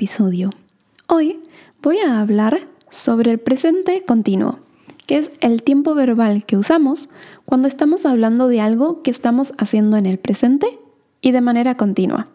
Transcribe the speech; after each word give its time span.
episodio. 0.00 0.48
Hoy 1.08 1.40
voy 1.82 1.98
a 1.98 2.22
hablar 2.22 2.60
sobre 2.88 3.32
el 3.32 3.38
presente 3.38 4.00
continuo, 4.00 4.58
que 5.06 5.18
es 5.18 5.30
el 5.42 5.62
tiempo 5.62 5.94
verbal 5.94 6.46
que 6.46 6.56
usamos 6.56 7.10
cuando 7.44 7.68
estamos 7.68 8.06
hablando 8.06 8.48
de 8.48 8.62
algo 8.62 9.02
que 9.02 9.10
estamos 9.10 9.52
haciendo 9.58 9.98
en 9.98 10.06
el 10.06 10.18
presente 10.18 10.78
y 11.20 11.32
de 11.32 11.42
manera 11.42 11.76
continua. 11.76 12.28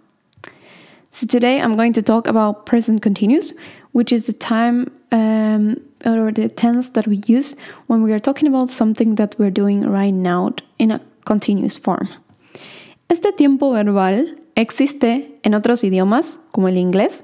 So 1.09 1.25
today 1.25 1.59
I'm 1.59 1.75
going 1.75 1.93
to 1.93 2.03
talk 2.03 2.27
about 2.27 2.65
present 2.67 3.01
continuous, 3.01 3.55
which 3.93 4.11
is 4.11 4.27
the 4.27 4.33
time 4.33 4.91
um, 5.11 5.77
or 6.05 6.31
the 6.31 6.49
tense 6.49 6.91
that 6.91 7.07
we 7.07 7.19
use 7.25 7.55
when 7.87 8.03
we 8.03 8.13
are 8.13 8.21
talking 8.21 8.47
about 8.47 8.69
something 8.69 9.15
that 9.15 9.39
we're 9.39 9.51
doing 9.51 9.81
right 9.89 10.13
now 10.13 10.53
in 10.77 10.91
a 10.91 11.01
continuous 11.25 11.79
form. 11.79 12.09
Este 13.09 13.31
tiempo 13.35 13.71
verbal 13.71 14.37
existe 14.53 15.39
en 15.41 15.55
otros 15.55 15.83
idiomas, 15.83 16.39
como 16.51 16.67
el 16.67 16.77
inglés, 16.77 17.23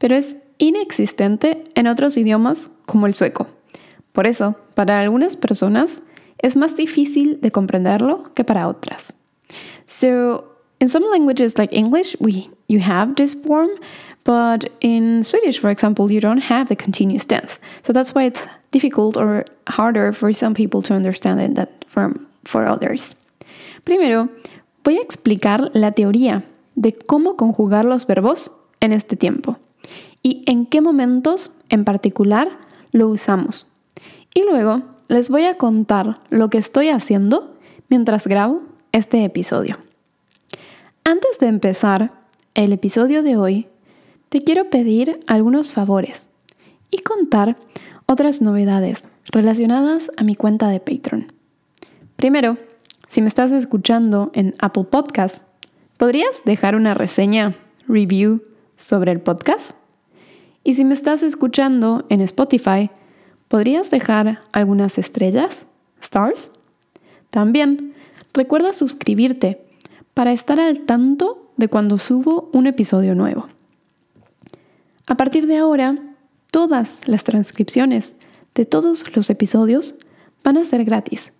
pero 0.00 0.16
es 0.16 0.36
inexistente 0.58 1.62
en 1.74 1.86
otros 1.86 2.16
idiomas, 2.16 2.70
como 2.86 3.06
el 3.06 3.14
sueco. 3.14 3.46
Por 4.12 4.26
eso, 4.26 4.56
para 4.74 5.00
algunas 5.00 5.36
personas 5.36 6.00
es 6.38 6.56
más 6.56 6.74
difícil 6.74 7.38
de 7.40 7.52
comprenderlo 7.52 8.32
que 8.34 8.42
para 8.42 8.66
otras. 8.66 9.12
So, 9.86 10.56
in 10.80 10.88
some 10.88 11.06
languages 11.10 11.58
like 11.58 11.76
English, 11.76 12.16
we 12.18 12.50
you 12.66 12.80
have 12.80 13.14
this 13.16 13.34
form, 13.34 13.68
but 14.24 14.70
in 14.80 15.22
Swedish, 15.22 15.60
for 15.60 15.70
example, 15.70 16.10
you 16.10 16.20
don't 16.20 16.42
have 16.50 16.68
the 16.68 16.76
continuous 16.76 17.26
tense. 17.26 17.58
So 17.82 17.92
that's 17.92 18.14
why 18.14 18.24
it's 18.24 18.46
difficult 18.70 19.16
or 19.16 19.44
harder 19.66 20.12
for 20.12 20.32
some 20.32 20.54
people 20.54 20.80
to 20.82 20.94
understand 20.94 21.40
it 21.40 21.54
than 21.56 21.68
for, 22.44 22.66
others. 22.66 23.16
Primero, 23.84 24.28
voy 24.82 24.96
a 24.96 25.02
explicar 25.02 25.70
la 25.74 25.90
teoría 25.90 26.44
de 26.74 26.92
cómo 26.92 27.36
conjugar 27.36 27.84
los 27.84 28.06
verbos 28.06 28.50
en 28.80 28.92
este 28.92 29.16
tiempo 29.16 29.58
y 30.22 30.42
en 30.46 30.66
qué 30.66 30.80
momentos 30.80 31.52
en 31.68 31.84
particular 31.84 32.48
lo 32.92 33.08
usamos. 33.08 33.72
Y 34.34 34.42
luego 34.42 34.82
les 35.08 35.30
voy 35.30 35.44
a 35.44 35.56
contar 35.56 36.20
lo 36.30 36.50
que 36.50 36.58
estoy 36.58 36.88
haciendo 36.88 37.56
mientras 37.88 38.26
grabo 38.26 38.62
este 38.92 39.24
episodio. 39.24 39.76
Antes 41.04 41.38
de 41.40 41.46
empezar 41.46 42.12
el 42.54 42.72
episodio 42.72 43.22
de 43.22 43.36
hoy, 43.36 43.66
te 44.28 44.42
quiero 44.42 44.70
pedir 44.70 45.20
algunos 45.26 45.72
favores 45.72 46.28
y 46.90 46.98
contar 46.98 47.56
otras 48.06 48.40
novedades 48.40 49.06
relacionadas 49.30 50.10
a 50.16 50.24
mi 50.24 50.36
cuenta 50.36 50.68
de 50.68 50.80
Patreon. 50.80 51.32
Primero, 52.16 52.58
si 53.08 53.22
me 53.22 53.28
estás 53.28 53.50
escuchando 53.50 54.30
en 54.34 54.54
Apple 54.60 54.84
Podcast, 54.84 55.44
¿podrías 55.96 56.42
dejar 56.44 56.76
una 56.76 56.94
reseña, 56.94 57.56
review 57.88 58.42
sobre 58.76 59.10
el 59.10 59.20
podcast? 59.20 59.79
Y 60.64 60.74
si 60.74 60.84
me 60.84 60.94
estás 60.94 61.22
escuchando 61.22 62.06
en 62.08 62.20
Spotify, 62.20 62.90
¿podrías 63.48 63.90
dejar 63.90 64.40
algunas 64.52 64.98
estrellas, 64.98 65.66
stars? 66.00 66.50
También, 67.30 67.94
recuerda 68.32 68.72
suscribirte 68.72 69.64
para 70.14 70.32
estar 70.32 70.60
al 70.60 70.80
tanto 70.80 71.52
de 71.56 71.68
cuando 71.68 71.98
subo 71.98 72.50
un 72.52 72.66
episodio 72.66 73.14
nuevo. 73.14 73.48
A 75.06 75.16
partir 75.16 75.46
de 75.46 75.56
ahora, 75.56 75.98
todas 76.50 76.98
las 77.06 77.24
transcripciones 77.24 78.16
de 78.54 78.66
todos 78.66 79.04
los 79.14 79.30
episodios 79.30 79.94
van 80.42 80.58
a 80.58 80.64
ser 80.64 80.84
gratis 80.84 81.32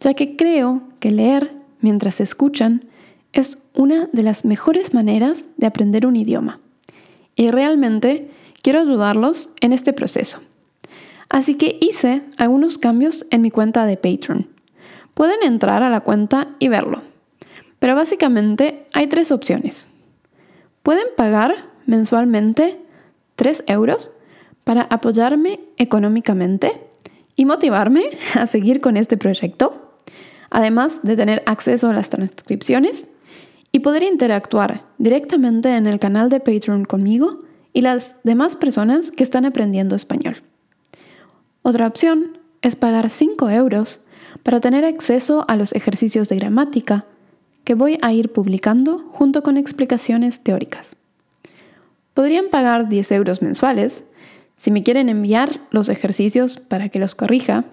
ya 0.00 0.14
que 0.14 0.36
creo 0.36 0.82
que 1.00 1.10
leer 1.10 1.54
mientras 1.80 2.20
escuchan 2.20 2.84
es 3.32 3.58
una 3.74 4.08
de 4.12 4.22
las 4.22 4.44
mejores 4.44 4.94
maneras 4.94 5.46
de 5.56 5.66
aprender 5.66 6.06
un 6.06 6.16
idioma. 6.16 6.60
Y 7.34 7.50
realmente 7.50 8.30
quiero 8.66 8.80
ayudarlos 8.80 9.48
en 9.60 9.72
este 9.72 9.92
proceso. 9.92 10.40
Así 11.28 11.54
que 11.54 11.78
hice 11.80 12.24
algunos 12.36 12.78
cambios 12.78 13.24
en 13.30 13.40
mi 13.40 13.52
cuenta 13.52 13.86
de 13.86 13.96
Patreon. 13.96 14.48
Pueden 15.14 15.36
entrar 15.44 15.84
a 15.84 15.88
la 15.88 16.00
cuenta 16.00 16.48
y 16.58 16.66
verlo. 16.66 17.02
Pero 17.78 17.94
básicamente 17.94 18.88
hay 18.92 19.06
tres 19.06 19.30
opciones. 19.30 19.86
Pueden 20.82 21.06
pagar 21.16 21.66
mensualmente 21.86 22.80
3 23.36 23.62
euros 23.68 24.10
para 24.64 24.82
apoyarme 24.82 25.60
económicamente 25.76 26.72
y 27.36 27.44
motivarme 27.44 28.18
a 28.34 28.48
seguir 28.48 28.80
con 28.80 28.96
este 28.96 29.16
proyecto 29.16 30.00
además 30.50 31.04
de 31.04 31.14
tener 31.14 31.40
acceso 31.46 31.88
a 31.88 31.92
las 31.92 32.10
transcripciones 32.10 33.06
y 33.70 33.78
poder 33.78 34.02
interactuar 34.02 34.82
directamente 34.98 35.76
en 35.76 35.86
el 35.86 36.00
canal 36.00 36.30
de 36.30 36.40
Patreon 36.40 36.84
conmigo 36.84 37.45
y 37.76 37.82
las 37.82 38.16
demás 38.24 38.56
personas 38.56 39.10
que 39.10 39.22
están 39.22 39.44
aprendiendo 39.44 39.96
español. 39.96 40.42
Otra 41.60 41.86
opción 41.86 42.38
es 42.62 42.74
pagar 42.74 43.10
5 43.10 43.50
euros 43.50 44.00
para 44.42 44.60
tener 44.60 44.86
acceso 44.86 45.44
a 45.46 45.56
los 45.56 45.74
ejercicios 45.74 46.30
de 46.30 46.36
gramática 46.36 47.04
que 47.64 47.74
voy 47.74 47.98
a 48.00 48.14
ir 48.14 48.32
publicando 48.32 49.00
junto 49.12 49.42
con 49.42 49.58
explicaciones 49.58 50.40
teóricas. 50.40 50.96
Podrían 52.14 52.46
pagar 52.48 52.88
10 52.88 53.12
euros 53.12 53.42
mensuales 53.42 54.04
si 54.56 54.70
me 54.70 54.82
quieren 54.82 55.10
enviar 55.10 55.60
los 55.70 55.90
ejercicios 55.90 56.56
para 56.56 56.88
que 56.88 56.98
los 56.98 57.14
corrija. 57.14 57.66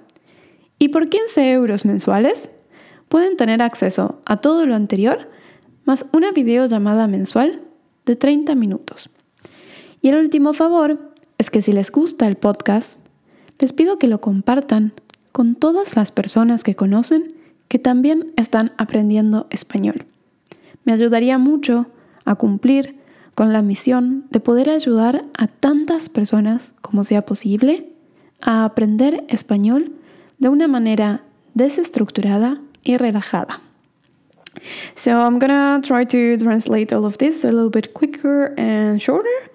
Y 0.79 0.89
por 0.89 1.07
15 1.07 1.49
euros 1.49 1.85
mensuales 1.85 2.51
pueden 3.07 3.37
tener 3.37 3.61
acceso 3.61 4.21
a 4.25 4.41
todo 4.41 4.65
lo 4.65 4.75
anterior, 4.75 5.29
más 5.85 6.07
una 6.11 6.33
videollamada 6.33 7.07
mensual 7.07 7.61
de 8.03 8.17
30 8.17 8.53
minutos. 8.55 9.09
Y 10.03 10.09
el 10.09 10.17
último 10.17 10.51
favor 10.51 10.99
es 11.37 11.49
que 11.49 11.61
si 11.61 11.71
les 11.71 11.89
gusta 11.89 12.27
el 12.27 12.35
podcast, 12.35 12.99
les 13.57 13.71
pido 13.71 13.97
que 13.97 14.09
lo 14.09 14.19
compartan 14.19 14.91
con 15.31 15.55
todas 15.55 15.95
las 15.95 16.11
personas 16.11 16.65
que 16.65 16.75
conocen 16.75 17.33
que 17.69 17.79
también 17.79 18.33
están 18.35 18.73
aprendiendo 18.77 19.47
español. 19.49 20.05
Me 20.83 20.91
ayudaría 20.91 21.37
mucho 21.37 21.87
a 22.25 22.35
cumplir 22.35 22.99
con 23.33 23.53
la 23.53 23.61
misión 23.61 24.25
de 24.29 24.41
poder 24.41 24.69
ayudar 24.69 25.23
a 25.37 25.47
tantas 25.47 26.09
personas 26.09 26.73
como 26.81 27.05
sea 27.05 27.25
posible 27.25 27.87
a 28.41 28.65
aprender 28.65 29.23
español 29.29 29.93
de 30.37 30.49
una 30.49 30.67
manera 30.67 31.23
desestructurada 31.53 32.59
y 32.83 32.97
relajada. 32.97 33.61
So 34.95 35.11
I'm 35.11 35.39
gonna 35.39 35.79
try 35.81 36.05
to 36.05 36.43
translate 36.43 36.93
all 36.93 37.05
of 37.05 37.17
this 37.19 37.45
a 37.45 37.53
little 37.53 37.69
bit 37.69 37.93
quicker 37.93 38.53
and 38.57 38.99
shorter. 38.99 39.52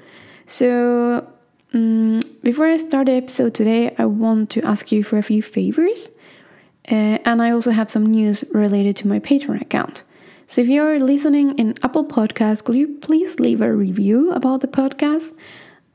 So 0.48 1.30
um, 1.74 2.20
before 2.42 2.66
I 2.66 2.78
start 2.78 3.06
the 3.06 3.12
episode 3.12 3.52
today, 3.54 3.94
I 3.98 4.06
want 4.06 4.48
to 4.50 4.62
ask 4.64 4.90
you 4.90 5.04
for 5.04 5.18
a 5.18 5.22
few 5.22 5.42
favors. 5.42 6.10
Uh, 6.90 7.18
and 7.26 7.42
I 7.42 7.50
also 7.50 7.70
have 7.70 7.90
some 7.90 8.06
news 8.06 8.44
related 8.54 8.96
to 8.96 9.08
my 9.08 9.20
Patreon 9.20 9.60
account. 9.60 10.02
So 10.46 10.62
if 10.62 10.68
you're 10.68 10.98
listening 10.98 11.58
in 11.58 11.74
Apple 11.82 12.04
Podcasts, 12.04 12.64
could 12.64 12.76
you 12.76 12.88
please 13.02 13.38
leave 13.38 13.60
a 13.60 13.70
review 13.70 14.32
about 14.32 14.62
the 14.62 14.68
podcast? 14.68 15.34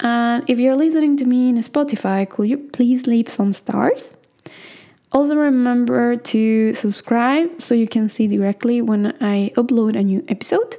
And 0.01 0.47
if 0.47 0.59
you're 0.59 0.75
listening 0.75 1.17
to 1.17 1.25
me 1.25 1.49
in 1.49 1.55
Spotify, 1.55 2.29
could 2.29 2.47
you 2.47 2.59
please 2.59 3.07
leave 3.07 3.29
some 3.29 3.53
stars? 3.53 4.15
Also, 5.11 5.35
remember 5.35 6.15
to 6.15 6.75
subscribe 6.75 7.59
so 7.59 7.73
you 7.73 7.87
can 7.87 8.07
see 8.07 8.27
directly 8.27 8.83
when 8.83 9.17
I 9.19 9.51
upload 9.55 9.95
a 9.95 10.03
new 10.03 10.23
episode. 10.27 10.77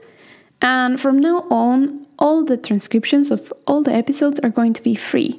And 0.64 0.98
from 0.98 1.18
now 1.20 1.46
on, 1.50 2.06
all 2.18 2.42
the 2.42 2.56
transcriptions 2.56 3.30
of 3.30 3.52
all 3.66 3.82
the 3.82 3.92
episodes 3.92 4.40
are 4.40 4.48
going 4.48 4.72
to 4.72 4.82
be 4.82 4.94
free. 4.94 5.38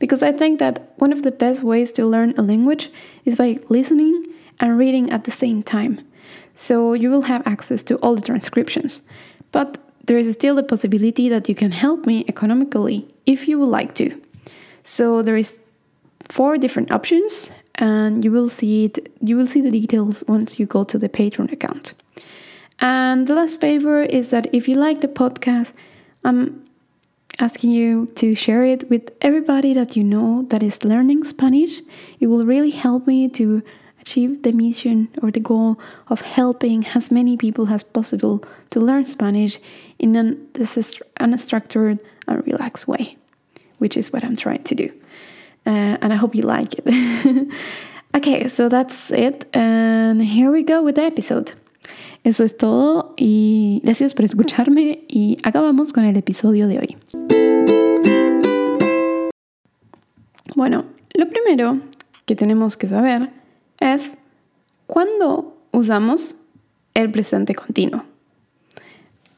Because 0.00 0.20
I 0.20 0.32
think 0.32 0.58
that 0.58 0.92
one 0.96 1.12
of 1.12 1.22
the 1.22 1.30
best 1.30 1.62
ways 1.62 1.92
to 1.92 2.04
learn 2.04 2.34
a 2.36 2.42
language 2.42 2.90
is 3.24 3.36
by 3.36 3.60
listening 3.68 4.26
and 4.58 4.76
reading 4.76 5.10
at 5.10 5.24
the 5.24 5.30
same 5.30 5.62
time. 5.62 6.00
So 6.56 6.92
you 6.92 7.08
will 7.08 7.22
have 7.22 7.46
access 7.46 7.84
to 7.84 7.98
all 7.98 8.16
the 8.16 8.22
transcriptions. 8.22 9.02
But 9.52 9.78
there 10.04 10.18
is 10.18 10.32
still 10.32 10.56
the 10.56 10.64
possibility 10.64 11.28
that 11.28 11.48
you 11.48 11.54
can 11.54 11.70
help 11.70 12.04
me 12.04 12.24
economically 12.26 13.06
if 13.26 13.46
you 13.46 13.60
would 13.60 13.68
like 13.68 13.94
to. 13.94 14.20
So 14.82 15.22
there 15.22 15.36
is 15.36 15.60
four 16.28 16.58
different 16.58 16.90
options 16.90 17.52
and 17.76 18.24
you 18.24 18.32
will 18.32 18.48
see 18.48 18.86
it 18.86 19.12
you 19.20 19.36
will 19.36 19.46
see 19.46 19.60
the 19.60 19.70
details 19.70 20.24
once 20.26 20.58
you 20.58 20.64
go 20.64 20.84
to 20.84 20.96
the 20.96 21.08
patreon 21.08 21.52
account 21.52 21.92
and 22.84 23.26
the 23.26 23.34
last 23.34 23.58
favor 23.60 24.02
is 24.02 24.28
that 24.28 24.46
if 24.52 24.68
you 24.68 24.74
like 24.74 25.00
the 25.00 25.08
podcast 25.08 25.72
i'm 26.24 26.62
asking 27.38 27.70
you 27.70 28.06
to 28.14 28.34
share 28.34 28.62
it 28.62 28.88
with 28.90 29.10
everybody 29.22 29.72
that 29.72 29.96
you 29.96 30.04
know 30.04 30.44
that 30.50 30.62
is 30.62 30.84
learning 30.84 31.24
spanish 31.24 31.80
it 32.20 32.26
will 32.26 32.44
really 32.44 32.70
help 32.70 33.06
me 33.06 33.26
to 33.26 33.62
achieve 34.02 34.42
the 34.42 34.52
mission 34.52 35.08
or 35.22 35.30
the 35.30 35.40
goal 35.40 35.80
of 36.08 36.20
helping 36.20 36.86
as 36.94 37.10
many 37.10 37.38
people 37.38 37.70
as 37.70 37.82
possible 37.82 38.44
to 38.68 38.78
learn 38.78 39.02
spanish 39.04 39.58
in 39.98 40.14
an 40.14 40.36
unstructured 40.54 41.98
and 42.28 42.46
relaxed 42.46 42.86
way 42.86 43.16
which 43.78 43.96
is 43.96 44.12
what 44.12 44.22
i'm 44.22 44.36
trying 44.36 44.62
to 44.62 44.74
do 44.74 44.92
uh, 45.66 45.96
and 46.02 46.12
I 46.12 46.16
hope 46.16 46.34
you 46.34 46.42
like 46.42 46.74
it. 46.74 47.48
okay, 48.14 48.48
so 48.48 48.68
that's 48.68 49.10
it, 49.10 49.46
and 49.54 50.20
here 50.22 50.50
we 50.50 50.62
go 50.62 50.82
with 50.82 50.96
the 50.96 51.02
episode. 51.02 51.54
Eso 52.24 52.42
es 52.42 52.56
todo 52.56 53.12
y 53.18 53.82
gracias 53.84 54.14
por 54.14 54.24
escucharme 54.24 55.04
y 55.08 55.36
acabamos 55.42 55.92
con 55.92 56.04
el 56.04 56.16
episodio 56.16 56.68
de 56.68 56.78
hoy. 56.78 56.96
Bueno, 60.56 60.86
lo 61.12 61.28
primero 61.28 61.80
que 62.24 62.34
tenemos 62.34 62.78
que 62.78 62.88
saber 62.88 63.28
es 63.78 64.16
cuándo 64.86 65.54
usamos 65.70 66.36
el 66.94 67.10
presente 67.10 67.54
continuo. 67.54 68.04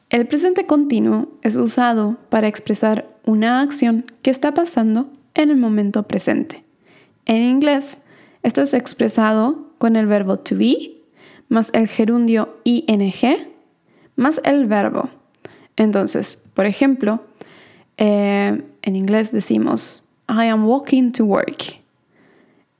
El 0.09 0.25
presente 0.25 0.65
continuo 0.65 1.27
es 1.41 1.57
usado 1.57 2.15
para 2.29 2.47
expresar 2.47 3.09
una 3.25 3.61
acción 3.61 4.05
que 4.21 4.31
está 4.31 4.53
pasando 4.53 5.09
en 5.33 5.49
el 5.49 5.57
momento 5.57 6.03
presente. 6.03 6.63
En 7.25 7.43
inglés, 7.43 7.97
esto 8.43 8.61
es 8.61 8.73
expresado 8.73 9.73
con 9.77 9.97
el 9.97 10.05
verbo 10.05 10.39
to 10.39 10.55
be 10.55 10.96
más 11.49 11.69
el 11.73 11.87
gerundio 11.87 12.57
ing 12.63 13.13
más 14.15 14.41
el 14.43 14.65
verbo. 14.65 15.09
Entonces, 15.75 16.41
por 16.53 16.65
ejemplo, 16.65 17.21
eh, 17.97 18.61
en 18.81 18.95
inglés 18.95 19.31
decimos 19.31 20.03
I 20.29 20.47
am 20.47 20.65
walking 20.65 21.11
to 21.13 21.25
work. 21.25 21.79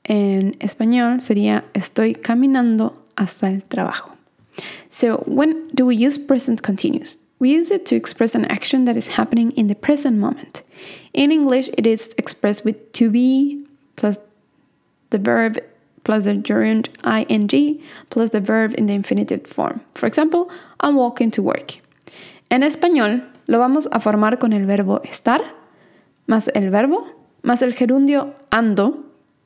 En 0.04 0.56
español 0.60 1.20
sería 1.20 1.64
estoy 1.74 2.14
caminando 2.14 3.04
hasta 3.16 3.50
el 3.50 3.62
trabajo. 3.62 4.16
So, 4.88 5.22
when 5.26 5.68
do 5.72 5.86
we 5.86 5.94
use 5.94 6.18
present 6.18 6.62
continuous? 6.62 7.18
We 7.38 7.50
use 7.50 7.70
it 7.70 7.84
to 7.86 7.94
express 7.94 8.34
an 8.34 8.46
action 8.46 8.84
that 8.86 8.96
is 8.96 9.16
happening 9.16 9.52
in 9.52 9.68
the 9.68 9.74
present 9.74 10.18
moment. 10.18 10.62
In 11.12 11.30
English, 11.30 11.70
it 11.76 11.86
is 11.86 12.14
expressed 12.18 12.64
with 12.64 12.92
to 12.94 13.10
be 13.10 13.64
plus 13.96 14.18
the 15.10 15.18
verb 15.18 15.58
plus 16.08 16.24
the 16.24 16.34
gerund 16.42 16.88
ing 17.28 17.82
plus 18.08 18.30
the 18.30 18.40
verb 18.40 18.72
in 18.78 18.86
the 18.86 18.94
infinitive 18.94 19.46
form. 19.46 19.82
For 19.94 20.06
example, 20.06 20.48
I'm 20.80 20.96
walking 20.96 21.30
to 21.32 21.42
work. 21.42 21.82
En 22.48 22.62
español, 22.62 23.28
lo 23.46 23.58
vamos 23.58 23.90
a 23.92 24.00
formar 24.00 24.38
con 24.38 24.54
el 24.54 24.64
verbo 24.64 25.02
estar, 25.04 25.42
más 26.26 26.48
el 26.54 26.70
verbo, 26.70 27.04
más 27.42 27.60
el 27.60 27.74
gerundio 27.74 28.34
ando 28.50 29.04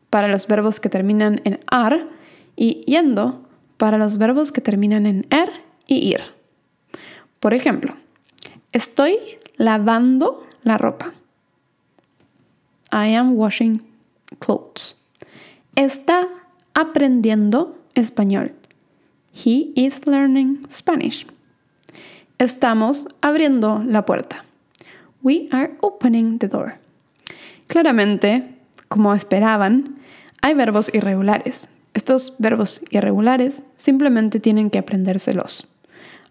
para 0.08 0.28
los 0.28 0.46
verbos 0.46 0.78
que 0.78 0.88
terminan 0.88 1.40
en 1.42 1.58
ar 1.66 2.06
y 2.54 2.84
yendo 2.86 3.42
para 3.76 3.98
los 3.98 4.16
verbos 4.16 4.52
que 4.52 4.60
terminan 4.60 5.06
en 5.06 5.26
er 5.30 5.50
y 5.88 5.96
ir. 6.14 6.20
Por 7.40 7.54
ejemplo, 7.54 7.96
estoy 8.70 9.18
lavando 9.56 10.46
la 10.62 10.78
ropa. 10.78 11.12
I 12.92 13.16
am 13.16 13.34
washing 13.34 13.82
clothes. 14.38 14.96
Está 15.74 16.28
aprendiendo 16.74 17.78
español. 17.94 18.52
He 19.32 19.72
is 19.74 20.06
learning 20.06 20.60
Spanish. 20.70 21.26
Estamos 22.38 23.06
abriendo 23.20 23.82
la 23.84 24.04
puerta. 24.04 24.44
We 25.22 25.48
are 25.52 25.74
opening 25.80 26.38
the 26.38 26.48
door. 26.48 26.78
Claramente, 27.68 28.56
como 28.88 29.14
esperaban, 29.14 29.96
hay 30.42 30.54
verbos 30.54 30.90
irregulares. 30.92 31.68
Estos 31.94 32.34
verbos 32.38 32.82
irregulares 32.90 33.62
simplemente 33.76 34.40
tienen 34.40 34.70
que 34.70 34.78
aprendérselos. 34.78 35.66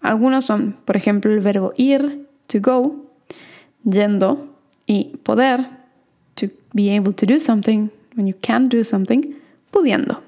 Algunos 0.01 0.45
son, 0.45 0.77
por 0.85 0.97
ejemplo, 0.97 1.31
el 1.31 1.39
verbo 1.39 1.73
ir, 1.77 2.27
to 2.47 2.59
go, 2.59 3.05
yendo, 3.83 4.49
y 4.85 5.17
poder, 5.23 5.69
to 6.35 6.47
be 6.73 6.95
able 6.95 7.13
to 7.13 7.25
do 7.25 7.39
something 7.39 7.89
when 8.15 8.27
you 8.27 8.35
can't 8.41 8.73
do 8.73 8.83
something, 8.83 9.35
pudiendo. 9.71 10.21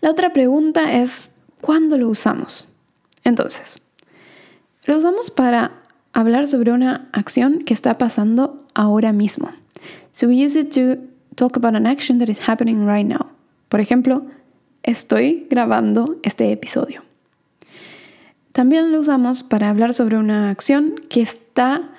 La 0.00 0.10
otra 0.10 0.32
pregunta 0.32 0.94
es, 0.94 1.30
¿cuándo 1.60 1.98
lo 1.98 2.08
usamos? 2.08 2.68
Entonces, 3.24 3.82
lo 4.86 4.96
usamos 4.96 5.30
para 5.30 5.72
hablar 6.12 6.46
sobre 6.46 6.72
una 6.72 7.08
acción 7.12 7.58
que 7.60 7.74
está 7.74 7.98
pasando 7.98 8.64
ahora 8.74 9.12
mismo. 9.12 9.50
So 10.12 10.26
we 10.26 10.44
use 10.44 10.58
it 10.58 10.72
to 10.74 11.02
talk 11.36 11.56
about 11.56 11.74
an 11.74 11.86
action 11.86 12.18
that 12.18 12.28
is 12.28 12.48
happening 12.48 12.86
right 12.86 13.06
now. 13.06 13.30
Por 13.68 13.80
ejemplo, 13.80 14.24
estoy 14.82 15.46
grabando 15.50 16.16
este 16.22 16.50
episodio. 16.50 17.02
También 18.52 18.90
lo 18.90 18.98
usamos 18.98 19.42
para 19.42 19.68
hablar 19.68 19.94
sobre 19.94 20.16
una 20.16 20.50
acción 20.50 20.94
que 21.08 21.20
está 21.20 21.90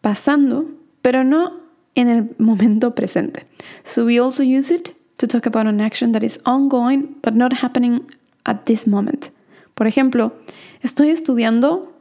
pasando, 0.00 0.66
pero 1.02 1.24
no 1.24 1.60
en 1.94 2.08
el 2.08 2.30
momento 2.38 2.94
presente. 2.94 3.46
So 3.84 4.04
we 4.04 4.18
also 4.18 4.42
use 4.42 4.72
it 4.72 4.90
to 5.18 5.26
talk 5.26 5.46
about 5.46 5.66
an 5.66 5.80
action 5.80 6.12
that 6.12 6.22
is 6.22 6.38
ongoing 6.46 7.14
but 7.22 7.34
not 7.34 7.52
happening 7.52 8.10
at 8.46 8.66
this 8.66 8.86
moment. 8.86 9.30
Por 9.74 9.86
ejemplo, 9.86 10.32
estoy 10.82 11.10
estudiando 11.10 11.92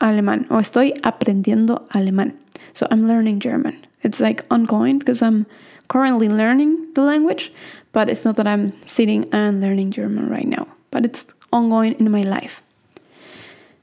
alemán 0.00 0.46
o 0.50 0.58
estoy 0.58 0.92
aprendiendo 1.02 1.86
alemán. 1.90 2.34
So 2.72 2.86
I'm 2.90 3.06
learning 3.06 3.40
German. 3.40 3.74
It's 4.02 4.20
like 4.20 4.44
ongoing 4.50 4.98
because 4.98 5.22
I'm 5.22 5.46
currently 5.88 6.28
learning 6.28 6.92
the 6.94 7.02
language, 7.02 7.52
but 7.92 8.08
it's 8.08 8.24
not 8.24 8.36
that 8.36 8.46
I'm 8.46 8.70
sitting 8.86 9.28
and 9.32 9.62
learning 9.62 9.92
German 9.92 10.28
right 10.28 10.46
now, 10.46 10.66
but 10.90 11.04
it's 11.04 11.26
ongoing 11.52 11.94
in 12.00 12.10
my 12.10 12.24
life. 12.24 12.62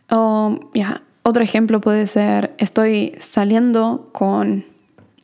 Um, 0.10 0.20
o, 0.20 0.70
ya, 0.74 0.98
otro 1.24 1.42
ejemplo 1.42 1.80
puede 1.80 2.08
ser, 2.08 2.54
estoy 2.58 3.16
saliendo 3.20 4.12
con 4.12 4.66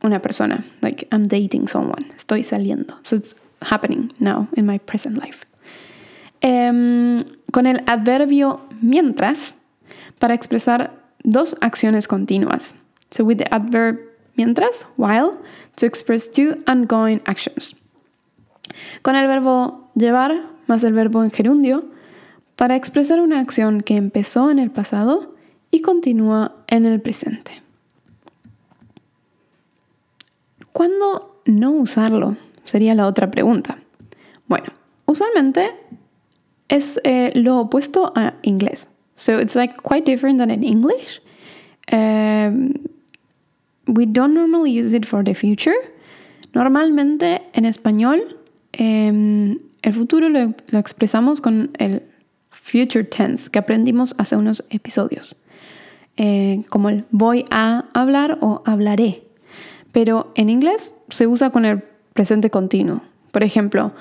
una 0.03 0.21
persona, 0.21 0.63
like 0.81 1.07
I'm 1.11 1.23
dating 1.23 1.67
someone, 1.67 2.05
estoy 2.15 2.43
saliendo. 2.43 2.95
So 3.03 3.17
it's 3.17 3.35
happening 3.61 4.13
now 4.19 4.47
in 4.55 4.65
my 4.65 4.79
present 4.79 5.17
life. 5.17 5.45
Em, 6.41 7.17
con 7.51 7.65
el 7.65 7.81
adverbio 7.87 8.61
mientras 8.81 9.55
para 10.19 10.33
expresar 10.33 10.91
dos 11.23 11.55
acciones 11.61 12.07
continuas. 12.07 12.75
So 13.11 13.23
with 13.23 13.37
the 13.37 13.53
adverb 13.53 13.99
mientras, 14.35 14.85
while, 14.97 15.37
to 15.77 15.85
express 15.85 16.31
two 16.31 16.63
ongoing 16.67 17.21
actions. 17.25 17.75
Con 19.01 19.15
el 19.15 19.27
verbo 19.27 19.89
llevar 19.95 20.51
más 20.67 20.83
el 20.83 20.93
verbo 20.93 21.23
en 21.23 21.31
gerundio 21.31 21.85
para 22.55 22.75
expresar 22.75 23.21
una 23.21 23.39
acción 23.39 23.81
que 23.81 23.95
empezó 23.95 24.49
en 24.51 24.59
el 24.59 24.71
pasado 24.71 25.35
y 25.71 25.81
continúa 25.81 26.55
en 26.67 26.85
el 26.85 27.01
presente. 27.01 27.63
¿Cuándo 30.73 31.41
no 31.45 31.71
usarlo? 31.71 32.37
Sería 32.67 32.93
la 32.95 33.07
otra 33.07 33.31
pregunta. 33.31 33.77
Bueno, 34.47 34.65
usualmente 35.05 35.71
es 36.67 36.99
eh, 37.05 37.31
lo 37.33 37.59
opuesto 37.59 38.11
a 38.13 38.33
inglés. 38.41 38.87
So 39.15 39.39
it's 39.39 39.55
like 39.55 39.77
quite 39.81 40.03
different 40.03 40.37
than 40.37 40.51
in 40.51 40.63
English. 40.63 41.21
Um, 41.93 42.73
we 43.87 44.05
don't 44.05 44.33
normally 44.33 44.77
use 44.77 44.93
it 44.93 45.05
for 45.05 45.23
the 45.23 45.33
future. 45.33 45.77
Normalmente 46.53 47.41
en 47.53 47.63
español 47.63 48.37
em, 48.73 49.59
el 49.81 49.93
futuro 49.93 50.27
lo, 50.27 50.53
lo, 50.69 50.79
expresamos 50.79 51.39
con 51.39 51.69
el 51.79 52.03
future 52.49 53.05
tense 53.05 53.49
que 53.49 53.59
aprendimos 53.59 54.13
hace 54.17 54.35
unos 54.35 54.67
episodios. 54.71 55.37
Eh, 56.17 56.65
como 56.69 56.89
el 56.89 57.05
voy 57.11 57.45
a 57.49 57.85
hablar 57.93 58.39
o 58.41 58.61
hablaré. 58.65 59.23
Pero 59.93 60.33
en 60.35 60.49
inglés 60.49 60.93
se 61.07 61.27
usa 61.27 61.51
con 61.51 61.63
el 61.63 61.81
presente 62.17 62.49
continuo. 62.49 63.01
Por 63.31 63.43
ejemplo, 63.43 63.91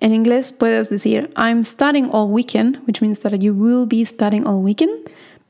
en 0.00 0.14
inglés 0.14 0.52
puedes 0.52 0.88
decir 0.88 1.30
I'm 1.36 1.64
studying 1.64 2.08
all 2.10 2.30
weekend, 2.30 2.78
which 2.86 3.02
means 3.02 3.20
that 3.20 3.34
you 3.34 3.52
will 3.52 3.86
be 3.86 4.06
studying 4.06 4.46
all 4.46 4.64
weekend, 4.64 4.92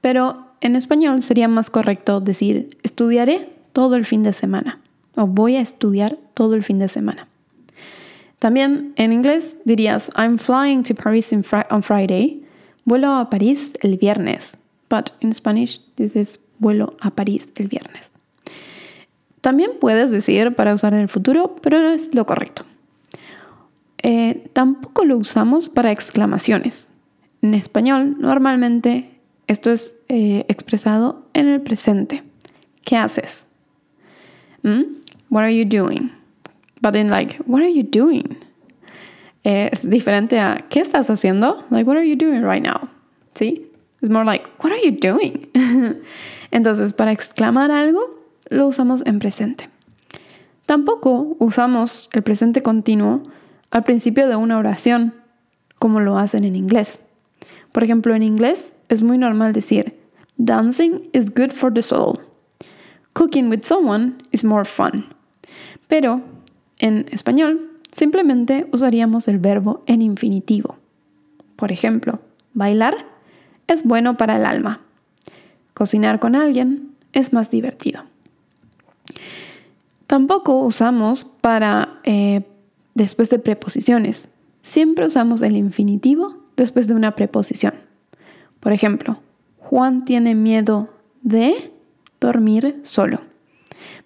pero 0.01 0.49
en 0.61 0.75
español 0.75 1.23
sería 1.23 1.47
más 1.47 1.71
correcto 1.71 2.21
decir 2.21 2.77
estudiaré 2.83 3.51
todo 3.73 3.95
el 3.95 4.05
fin 4.05 4.25
de 4.25 4.33
semana 4.33 4.81
o 5.15 5.29
voy 5.29 5.55
a 5.55 5.61
estudiar 5.61 6.19
todo 6.35 6.57
el 6.57 6.65
fin 6.65 6.81
de 6.81 6.89
semana. 6.89 7.29
También 8.41 8.95
en 8.97 9.13
inglés 9.13 9.57
dirías 9.65 10.11
I'm 10.17 10.39
flying 10.39 10.83
to 10.83 10.97
Paris 10.97 11.33
on 11.71 11.83
Friday, 11.85 12.43
vuelo 12.85 13.15
a 13.15 13.31
París 13.31 13.75
el 13.83 13.97
viernes, 13.97 14.57
but 14.91 15.11
in 15.21 15.33
Spanish 15.33 15.81
this 15.95 16.17
is 16.17 16.41
vuelo 16.59 16.97
a 17.01 17.11
París 17.13 17.53
el 17.55 17.69
viernes. 17.69 18.11
También 19.41 19.73
puedes 19.81 20.11
decir 20.11 20.55
para 20.55 20.75
usar 20.75 20.95
en 20.95 21.01
el 21.01 21.09
futuro, 21.09 21.57
pero 21.63 21.81
no 21.81 21.91
es 21.91 22.15
lo 22.15 22.27
correcto. 22.27 22.65
Eh, 24.03 24.49
tampoco 24.53 25.05
lo 25.05 25.17
usamos 25.17 25.69
para 25.69 25.93
exclamaciones. 25.93 26.89
En 27.43 27.55
español, 27.55 28.17
normalmente 28.19 29.11
esto 29.47 29.71
es 29.71 29.97
eh, 30.09 30.45
expresado 30.49 31.27
en 31.35 31.49
el 31.49 31.61
presente. 31.61 32.23
¿Qué 32.85 32.97
haces? 32.97 33.47
¿Mm? 34.63 34.83
What 35.31 35.43
are 35.43 35.57
you 35.57 35.65
doing? 35.65 36.11
But 36.81 36.97
in 36.97 37.09
like, 37.09 37.39
what 37.47 37.61
are 37.61 37.73
you 37.73 37.83
doing? 37.83 38.39
Eh, 39.45 39.71
es 39.73 39.89
diferente 39.89 40.39
a 40.39 40.65
¿qué 40.69 40.81
estás 40.81 41.11
haciendo? 41.11 41.65
Like, 41.71 41.89
what 41.89 41.97
are 41.97 42.09
you 42.09 42.17
doing 42.17 42.43
right 42.43 42.63
now? 42.63 42.89
¿Sí? 43.35 43.67
Es 44.01 44.11
more 44.11 44.25
like, 44.25 44.49
what 44.63 44.73
are 44.73 44.81
you 44.83 44.93
doing? 44.93 45.49
Entonces, 46.51 46.93
para 46.93 47.13
exclamar 47.13 47.71
algo, 47.71 48.18
lo 48.51 48.67
usamos 48.67 49.05
en 49.07 49.19
presente. 49.19 49.69
Tampoco 50.67 51.37
usamos 51.39 52.11
el 52.13 52.23
presente 52.23 52.63
continuo 52.63 53.23
al 53.71 53.85
principio 53.85 54.29
de 54.29 54.37
una 54.37 54.59
oración, 54.59 55.15
como 55.79 56.01
lo 56.01 56.19
hacen 56.19 56.45
en 56.45 56.57
inglés. 56.57 57.01
Por 57.73 57.85
ejemplo, 57.85 58.15
en 58.15 58.23
inglés 58.23 58.75
es 58.89 59.03
muy 59.03 59.19
normal 59.19 59.53
decir, 59.53 59.99
dancing 60.37 61.09
is 61.13 61.31
good 61.31 61.53
for 61.53 61.73
the 61.73 61.83
soul. 61.83 62.19
Cooking 63.13 63.49
with 63.49 63.63
someone 63.63 64.17
is 64.31 64.45
more 64.45 64.65
fun. 64.65 65.07
Pero 65.87 66.21
en 66.79 67.07
español 67.11 67.71
simplemente 67.93 68.69
usaríamos 68.73 69.27
el 69.29 69.39
verbo 69.39 69.83
en 69.87 70.03
infinitivo. 70.03 70.77
Por 71.57 71.73
ejemplo, 71.73 72.21
bailar 72.55 72.95
es 73.67 73.85
bueno 73.85 74.17
para 74.17 74.37
el 74.37 74.47
alma. 74.47 74.83
Cocinar 75.75 76.21
con 76.21 76.37
alguien 76.37 76.95
es 77.13 77.33
más 77.33 77.51
divertido. 77.51 78.05
Tampoco 80.07 80.65
usamos 80.65 81.25
para 81.25 82.01
eh, 82.05 82.43
después 82.95 83.31
de 83.31 83.39
preposiciones. 83.39 84.29
Siempre 84.63 85.07
usamos 85.07 85.43
el 85.43 85.57
infinitivo 85.57 86.37
después 86.57 86.87
de 86.87 86.95
una 86.95 87.15
preposición. 87.15 87.75
Por 88.61 88.73
ejemplo, 88.73 89.21
Juan 89.59 90.05
tiene 90.05 90.35
miedo 90.35 90.89
de 91.23 91.73
dormir 92.21 92.81
solo. 92.83 93.21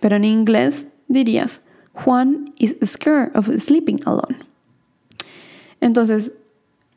Pero 0.01 0.17
en 0.17 0.25
inglés 0.25 0.89
dirías, 1.09 1.63
Juan 1.93 2.53
is 2.59 2.77
scared 2.85 3.37
of 3.37 3.49
sleeping 3.59 4.01
alone. 4.05 4.39
Entonces, 5.81 6.35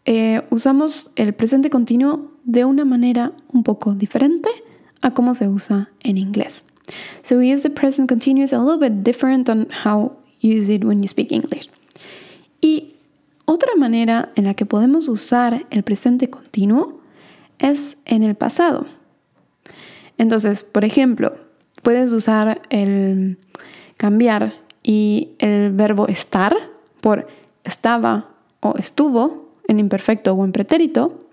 eh, 0.06 0.44
usamos 0.50 1.12
el 1.16 1.34
presente 1.34 1.70
continuo 1.70 2.32
de 2.44 2.66
una 2.66 2.86
manera 2.86 3.34
un 3.52 3.64
poco 3.64 3.96
diferente 3.96 4.50
a 5.02 5.14
cómo 5.14 5.34
se 5.36 5.48
usa 5.48 5.90
en 6.02 6.18
inglés. 6.18 6.64
So 7.24 7.38
we 7.38 7.52
use 7.52 7.64
the 7.64 7.70
present 7.70 8.08
continuous 8.08 8.54
a 8.54 8.60
little 8.60 8.80
bit 8.80 9.04
different 9.04 9.48
than 9.48 9.68
how 9.70 10.18
you 10.40 10.56
use 10.56 10.70
it 10.70 10.84
when 10.84 11.02
you 11.02 11.08
speak 11.08 11.32
English. 11.32 11.70
Y 12.62 12.96
otra 13.46 13.76
manera 13.76 14.32
en 14.36 14.46
la 14.46 14.54
que 14.54 14.66
podemos 14.66 15.08
usar 15.08 15.66
el 15.70 15.84
presente 15.84 16.30
continuo 16.30 17.02
es 17.60 17.98
en 18.06 18.24
el 18.24 18.36
pasado. 18.36 18.86
Entonces, 20.18 20.64
por 20.64 20.86
ejemplo, 20.86 21.36
puedes 21.82 22.12
usar 22.14 22.62
el 22.70 23.38
cambiar 23.98 24.54
y 24.84 25.30
el 25.40 25.72
verbo 25.72 26.08
estar 26.08 26.56
por 27.02 27.28
estaba 27.64 28.30
o 28.60 28.76
estuvo 28.78 29.50
en 29.68 29.80
imperfecto 29.80 30.34
o 30.34 30.46
en 30.46 30.52
pretérito 30.52 31.26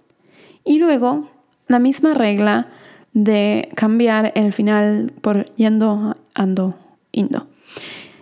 y 0.65 0.79
luego 0.79 1.29
la 1.69 1.79
misma 1.79 2.15
regla 2.15 2.69
de 3.15 3.69
cambiar 3.77 4.33
el 4.35 4.53
final 4.53 5.13
por 5.21 5.45
yendo, 5.57 6.17
ando, 6.35 6.75
indo, 7.13 7.47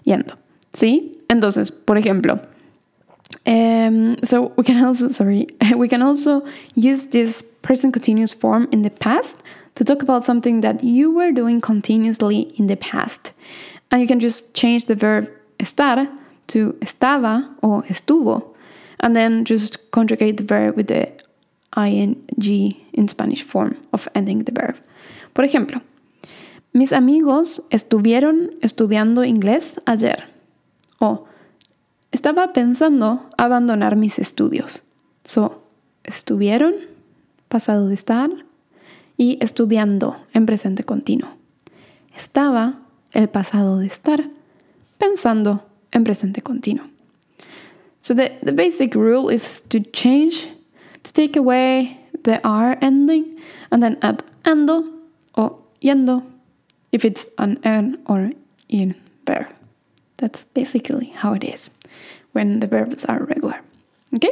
yendo. 0.04 0.36
¿Sí? 0.72 1.12
Entonces, 1.28 1.70
por 1.70 1.96
ejemplo, 1.98 2.40
um, 3.46 4.16
so 4.22 4.52
we 4.56 4.64
can 4.64 4.82
also, 4.84 5.08
sorry, 5.08 5.46
we 5.76 5.88
can 5.88 6.02
also 6.02 6.42
use 6.74 7.06
this 7.06 7.42
present 7.62 7.92
continuous 7.92 8.32
form 8.32 8.68
in 8.72 8.82
the 8.82 8.90
past 8.90 9.42
to 9.74 9.84
talk 9.84 10.02
about 10.02 10.24
something 10.24 10.60
that 10.60 10.82
you 10.82 11.10
were 11.12 11.32
doing 11.32 11.60
continuously 11.60 12.50
in 12.56 12.66
the 12.66 12.76
past. 12.76 13.32
And 13.90 14.00
you 14.00 14.06
can 14.06 14.20
just 14.20 14.54
change 14.54 14.84
the 14.86 14.94
verb 14.94 15.28
estar 15.58 16.08
to 16.48 16.74
estaba 16.80 17.48
or 17.62 17.82
estuvo, 17.84 18.54
and 19.00 19.14
then 19.14 19.44
just 19.44 19.90
conjugate 19.90 20.36
the 20.36 20.44
verb 20.44 20.76
with 20.76 20.88
the 20.88 21.10
ing 21.76 22.16
in 22.92 23.08
Spanish 23.08 23.44
form 23.44 23.76
of 23.92 24.08
ending 24.14 24.44
the 24.44 24.52
verb. 24.52 24.76
Por 25.32 25.44
ejemplo, 25.44 25.82
mis 26.72 26.92
amigos 26.92 27.62
estuvieron 27.70 28.52
estudiando 28.60 29.24
inglés 29.24 29.80
ayer. 29.86 30.24
O 30.98 31.26
estaba 32.12 32.52
pensando 32.52 33.28
abandonar 33.36 33.96
mis 33.96 34.18
estudios. 34.18 34.82
So, 35.24 35.62
estuvieron, 36.04 36.74
pasado 37.48 37.88
de 37.88 37.94
estar, 37.94 38.30
y 39.16 39.38
estudiando 39.40 40.16
en 40.32 40.46
presente 40.46 40.82
continuo. 40.82 41.28
Estaba, 42.16 42.80
el 43.12 43.28
pasado 43.28 43.78
de 43.78 43.86
estar, 43.86 44.30
pensando 44.98 45.66
en 45.92 46.04
presente 46.04 46.42
continuo. 46.42 46.86
So 48.00 48.14
the, 48.14 48.38
the 48.42 48.52
basic 48.52 48.94
rule 48.94 49.32
is 49.32 49.62
to 49.68 49.80
change, 49.80 50.48
to 51.02 51.12
take 51.12 51.36
away 51.36 51.98
the 52.22 52.40
R 52.44 52.78
ending, 52.80 53.38
and 53.70 53.82
then 53.82 53.98
add 54.02 54.22
ando 54.44 54.84
or 55.34 55.58
yendo 55.80 56.22
if 56.92 57.04
it's 57.04 57.28
an 57.38 57.58
en 57.64 58.00
or 58.06 58.32
in 58.68 58.94
verb. 59.26 59.46
That's 60.16 60.44
basically 60.54 61.12
how 61.14 61.34
it 61.34 61.44
is 61.44 61.70
when 62.32 62.60
the 62.60 62.66
verbs 62.66 63.04
are 63.04 63.24
regular. 63.24 63.62
¿Ok? 64.14 64.26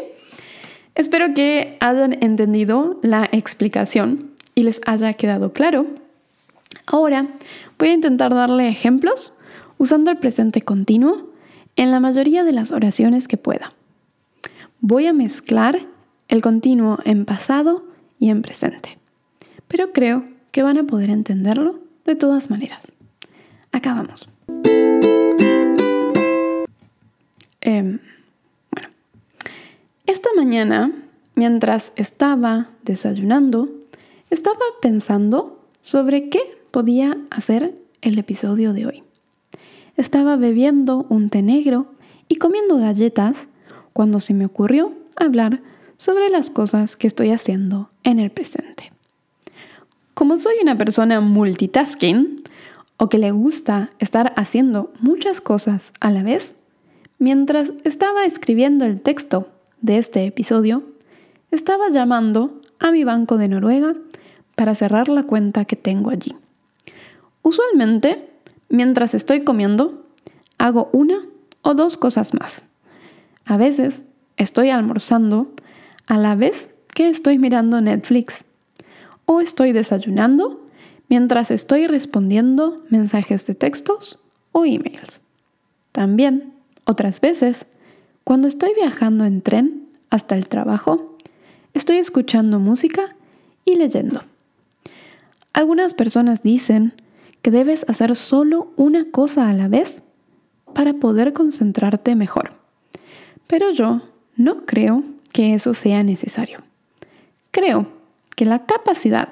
Espero 0.95 1.33
que 1.33 1.77
hayan 1.81 2.23
entendido 2.23 2.99
la 3.03 3.29
explicación 3.31 4.33
y 4.55 4.65
les 4.65 4.81
haya 4.87 5.13
quedado 5.15 5.53
claro. 5.53 5.87
Ahora 6.87 7.27
voy 7.79 7.91
a 7.91 7.93
intentar 7.93 8.35
darle 8.35 8.69
ejemplos 8.69 9.35
usando 9.79 10.11
el 10.11 10.19
presente 10.19 10.61
continuo 10.61 11.31
en 11.77 11.93
la 11.93 12.01
mayoría 12.01 12.43
de 12.43 12.53
las 12.53 12.73
oraciones 12.73 13.29
que 13.29 13.37
pueda. 13.37 13.75
Voy 14.81 15.07
a 15.07 15.13
mezclar 15.13 15.87
el 16.29 16.43
continuo 16.43 16.99
en 17.05 17.25
pasado 17.25 17.85
y 18.19 18.31
en 18.31 18.43
presente, 18.43 18.99
pero 19.67 19.93
creo 19.93 20.25
que 20.53 20.63
van 20.63 20.79
a 20.79 20.85
poder 20.85 21.11
entenderlo 21.11 21.81
de 22.05 22.15
todas 22.15 22.51
maneras. 22.51 22.93
Acá 23.73 23.95
vamos. 23.95 24.29
Em, 27.61 27.99
esta 30.07 30.29
mañana, 30.37 30.93
mientras 31.35 31.93
estaba 31.97 32.71
desayunando, 32.83 33.69
estaba 34.31 34.65
pensando 34.81 35.63
sobre 35.81 36.29
qué 36.29 36.41
podía 36.71 37.19
hacer 37.31 37.75
el 38.01 38.19
episodio 38.19 38.73
de 38.73 38.87
hoy. 38.87 39.03
Estaba 39.97 40.37
bebiendo 40.37 41.07
un 41.09 41.31
té 41.31 41.43
negro 41.43 41.93
y 42.29 42.37
comiendo 42.37 42.79
galletas 42.79 43.49
cuando 43.93 44.21
se 44.21 44.35
me 44.35 44.45
ocurrió 44.45 44.93
hablar 45.17 45.61
sobre 45.99 46.31
las 46.31 46.49
cosas 46.49 46.97
que 46.97 47.07
estoy 47.07 47.33
haciendo 47.33 47.91
en 48.05 48.19
el 48.21 48.31
presente. 48.31 48.93
Como 50.15 50.39
soy 50.39 50.55
una 50.63 50.79
persona 50.79 51.21
multitasking 51.21 52.43
o 52.97 53.09
que 53.09 53.19
le 53.19 53.33
gusta 53.33 53.91
estar 53.99 54.33
haciendo 54.37 54.93
muchas 55.01 55.41
cosas 55.41 55.93
a 56.01 56.11
la 56.11 56.23
vez, 56.23 56.55
mientras 57.19 57.73
estaba 57.85 58.25
escribiendo 58.25 58.85
el 58.85 59.01
texto 59.01 59.49
de 59.81 59.99
este 59.99 60.25
episodio, 60.25 60.83
estaba 61.51 61.91
llamando 61.91 62.61
a 62.79 62.91
mi 62.93 63.05
banco 63.05 63.37
de 63.37 63.49
Noruega 63.49 63.95
para 64.55 64.75
cerrar 64.75 65.09
la 65.09 65.25
cuenta 65.25 65.65
que 65.65 65.77
tengo 65.77 66.11
allí. 66.11 66.35
Usualmente, 67.43 68.29
mientras 68.69 69.15
estoy 69.15 69.43
comiendo, 69.43 70.07
hago 70.59 70.91
una 70.93 71.27
o 71.63 71.75
dos 71.75 71.97
cosas 71.97 72.35
más. 72.35 72.65
A 73.45 73.57
veces 73.57 74.05
estoy 74.37 74.71
almorzando 74.71 75.53
a 76.09 76.17
la 76.17 76.35
vez 76.35 76.71
que 76.95 77.09
estoy 77.09 77.39
mirando 77.39 77.81
Netflix 77.81 78.45
o 79.27 79.41
estoy 79.41 79.73
desayunando 79.73 80.67
mientras 81.09 81.51
estoy 81.51 81.87
respondiendo 81.87 82.83
mensajes 82.89 83.47
de 83.47 83.55
textos 83.55 84.19
o 84.53 84.65
emails. 84.65 85.21
También, 85.93 86.55
otras 86.85 87.21
veces, 87.21 87.67
cuando 88.25 88.49
estoy 88.49 88.73
viajando 88.75 89.27
en 89.27 89.43
tren 89.43 89.89
hasta 90.09 90.35
el 90.35 90.49
trabajo, 90.49 91.17
estoy 91.75 91.99
escuchando 91.99 92.59
música 92.59 93.15
y 93.67 93.77
leyendo. 93.77 94.23
Algunas 95.53 95.93
personas 95.93 96.43
dicen 96.43 96.95
que 97.43 97.51
debes 97.51 97.85
hacer 97.89 98.17
solo 98.17 98.73
una 98.77 99.11
cosa 99.11 99.49
a 99.49 99.53
la 99.53 99.69
vez 99.69 100.03
para 100.75 100.95
poder 100.95 101.35
concentrarte 101.35 102.15
mejor. 102.15 102.53
Pero 103.47 103.71
yo 103.73 104.03
no 104.37 104.65
creo 104.65 105.03
que 105.33 105.55
eso 105.55 105.75
sea 105.75 106.03
necesario. 106.03 106.59
Creo 107.51 107.89
que 108.37 108.45
la 108.45 108.67
capacidad 108.67 109.29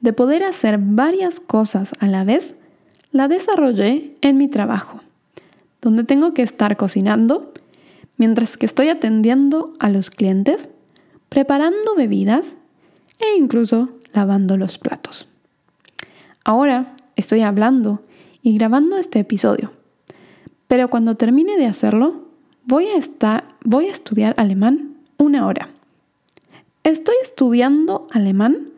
de 0.00 0.12
poder 0.12 0.44
hacer 0.44 0.78
varias 0.78 1.40
cosas 1.40 1.92
a 2.00 2.06
la 2.06 2.24
vez 2.24 2.54
la 3.12 3.28
desarrollé 3.28 4.14
en 4.20 4.36
mi 4.36 4.48
trabajo, 4.48 5.00
donde 5.80 6.04
tengo 6.04 6.34
que 6.34 6.42
estar 6.42 6.76
cocinando 6.76 7.52
mientras 8.16 8.56
que 8.56 8.66
estoy 8.66 8.88
atendiendo 8.88 9.72
a 9.78 9.88
los 9.88 10.10
clientes, 10.10 10.70
preparando 11.28 11.94
bebidas 11.96 12.56
e 13.18 13.36
incluso 13.38 13.90
lavando 14.12 14.56
los 14.56 14.78
platos. 14.78 15.28
Ahora 16.44 16.94
estoy 17.16 17.40
hablando 17.40 18.02
y 18.42 18.54
grabando 18.56 18.98
este 18.98 19.18
episodio, 19.18 19.72
pero 20.68 20.88
cuando 20.88 21.16
termine 21.16 21.56
de 21.56 21.66
hacerlo, 21.66 22.26
voy 22.64 22.86
a, 22.86 22.96
estar, 22.96 23.44
voy 23.64 23.86
a 23.86 23.92
estudiar 23.92 24.34
alemán 24.36 24.95
una 25.18 25.46
hora. 25.46 25.70
Estoy 26.84 27.16
estudiando 27.22 28.06
alemán 28.12 28.70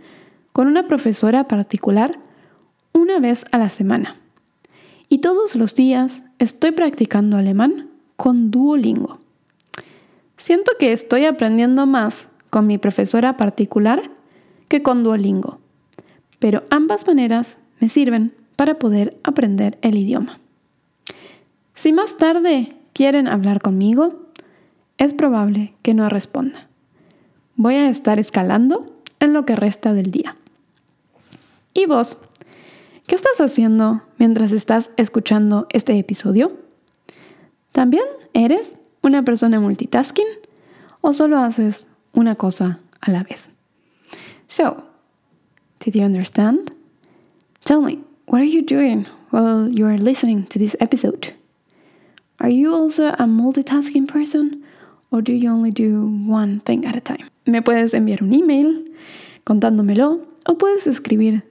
con 0.52 0.66
una 0.66 0.87
profesora 0.87 1.47
particular 1.47 2.18
una 2.92 3.18
vez 3.18 3.45
a 3.52 3.59
la 3.59 3.68
semana. 3.68 4.16
Y 5.09 5.18
todos 5.18 5.57
los 5.57 5.75
días 5.75 6.23
estoy 6.38 6.73
practicando 6.73 7.37
alemán 7.37 7.88
con 8.16 8.50
Duolingo. 8.50 9.18
Siento 10.37 10.73
que 10.78 10.92
estoy 10.92 11.25
aprendiendo 11.25 11.87
más 11.87 12.28
con 12.50 12.66
mi 12.66 12.78
profesora 12.78 13.37
particular 13.37 14.11
que 14.68 14.83
con 14.83 15.02
Duolingo. 15.02 15.59
Pero 16.38 16.64
ambas 16.71 17.07
maneras 17.07 17.59
me 17.80 17.88
sirven 17.88 18.35
para 18.57 18.78
poder 18.78 19.18
aprender 19.23 19.78
el 19.83 19.97
idioma. 19.97 20.40
Si 21.75 21.92
más 21.92 22.16
tarde 22.16 22.76
quieren 22.92 23.28
hablar 23.28 23.61
conmigo, 23.61 24.27
es 24.99 25.14
probable 25.14 25.75
que 25.83 25.95
no 25.95 26.09
responda. 26.09 26.69
Voy 27.57 27.75
a 27.75 27.88
estar 27.88 28.19
escalando 28.19 28.93
en 29.21 29.33
lo 29.33 29.47
que 29.47 29.57
resta 29.57 29.93
del 29.93 30.11
día. 30.11 30.37
¿Y 31.73 31.87
vos? 31.87 32.19
¿Qué 33.07 33.14
estás 33.14 33.40
haciendo 33.40 34.02
mientras 34.19 34.52
estás 34.52 34.90
escuchando 34.97 35.67
este 35.71 35.99
episodio? 35.99 36.52
¿También 37.73 38.05
eres 38.35 38.73
una 39.02 39.25
persona 39.25 39.61
multitasking 39.61 40.26
o 41.00 41.12
solo 41.12 41.38
haces 41.38 41.87
una 42.12 42.35
cosa 42.35 42.81
a 43.00 43.11
la 43.11 43.23
vez? 43.23 43.50
So, 44.47 44.85
did 45.85 45.95
you 45.95 46.05
understand? 46.05 46.73
Tell 47.64 47.81
me, 47.81 48.00
what 48.26 48.40
are 48.40 48.50
you 48.50 48.62
doing 48.62 49.07
while 49.31 49.71
you 49.71 49.87
are 49.87 49.99
listening 49.99 50.47
to 50.49 50.59
this 50.59 50.76
episode? 50.81 51.35
Are 52.40 52.50
you 52.50 52.75
also 52.75 53.09
a 53.09 53.26
multitasking 53.26 54.07
person 54.07 54.64
or 55.10 55.22
do 55.22 55.32
you 55.32 55.50
only 55.50 55.70
do 55.70 56.06
one 56.26 56.60
thing 56.60 56.84
at 56.86 56.96
a 56.96 57.00
time? 57.00 57.28
Me 57.46 57.62
puedes 57.62 57.94
enviar 57.94 58.22
un 58.22 58.32
email 58.32 58.84
contándomelo 59.44 60.20
o 60.46 60.58
puedes 60.58 60.86
escribir 60.86 61.44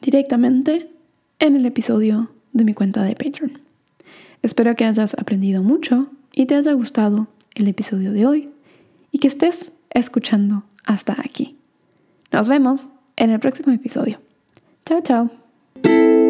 directamente 0.00 0.90
en 1.38 1.56
el 1.56 1.66
episodio 1.66 2.30
de 2.52 2.64
mi 2.64 2.74
cuenta 2.74 3.02
de 3.02 3.14
Patreon. 3.14 3.60
Espero 4.42 4.76
que 4.76 4.84
hayas 4.84 5.14
aprendido 5.14 5.62
mucho 5.62 6.08
y 6.32 6.46
te 6.46 6.54
haya 6.54 6.72
gustado 6.72 7.28
el 7.54 7.68
episodio 7.68 8.12
de 8.12 8.26
hoy 8.26 8.50
y 9.10 9.18
que 9.18 9.28
estés 9.28 9.72
escuchando 9.90 10.64
hasta 10.84 11.16
aquí. 11.18 11.56
Nos 12.32 12.48
vemos 12.48 12.88
en 13.16 13.30
el 13.30 13.40
próximo 13.40 13.72
episodio. 13.72 14.20
Chao, 14.84 15.00
chao. 15.02 16.23